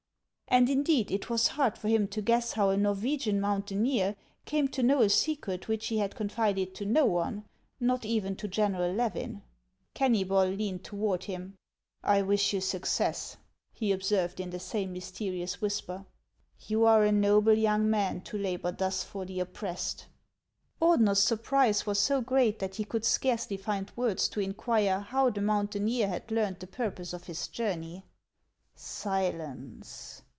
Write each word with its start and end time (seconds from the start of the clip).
"And, 0.61 0.69
indeed, 0.69 1.11
it 1.11 1.29
was 1.29 1.47
hard 1.55 1.77
for 1.77 1.87
him 1.87 2.09
to 2.09 2.21
guess 2.21 2.51
how 2.51 2.71
a 2.71 2.75
Nor 2.75 2.93
wegian 2.95 3.39
mountaineer 3.39 4.17
came 4.43 4.67
to 4.67 4.83
know 4.83 4.99
a 5.01 5.07
secret 5.07 5.69
which 5.69 5.87
he 5.87 5.99
had 5.99 6.13
confided 6.13 6.75
to 6.75 6.85
no 6.85 7.05
one, 7.05 7.45
not 7.79 8.03
even 8.03 8.35
to 8.35 8.49
General 8.49 8.91
Levin, 8.91 9.43
Kennybol 9.95 10.57
leaned 10.57 10.83
toward 10.83 11.23
him. 11.23 11.55
HANS 12.03 12.03
OF 12.03 12.03
ICELAND. 12.03 12.25
317" 12.27 12.27
I 12.27 12.27
wish 12.27 12.53
you 12.53 12.61
success," 12.61 13.37
he 13.71 13.91
observed 13.93 14.39
in 14.41 14.49
the 14.49 14.59
same 14.59 14.93
mysteri 14.93 15.41
ous 15.41 15.61
whisper." 15.61 16.05
You 16.67 16.83
are 16.83 17.05
a 17.05 17.13
noble 17.13 17.53
young 17.57 17.89
man 17.89 18.19
to 18.23 18.37
labor 18.37 18.73
thus 18.73 19.05
for 19.05 19.23
the 19.23 19.39
oppressed." 19.39 20.07
Ordener's 20.81 21.23
surprise 21.23 21.85
was 21.85 21.97
so 21.97 22.19
great 22.19 22.59
that 22.59 22.75
he 22.75 22.83
could 22.83 23.05
scarcely 23.05 23.55
find 23.55 23.89
words 23.95 24.27
to 24.27 24.41
inquire 24.41 24.99
how 24.99 25.29
the 25.29 25.39
mountaineer 25.41 26.09
had 26.09 26.29
learned 26.29 26.59
the 26.59 26.67
purpose 26.67 27.13
of 27.13 27.23
his 27.27 27.47
journey." 27.47 28.03
Silence 28.75 30.23